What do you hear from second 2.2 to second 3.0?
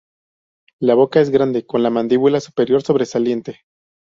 superior